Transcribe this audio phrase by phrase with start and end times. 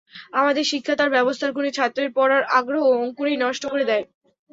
[0.33, 4.03] আমাদের শিক্ষা তার ব্যবস্থার গুণে ছাত্রের পড়ার আগ্রহ অঙ্কুরেই নষ্ট করে দেয়।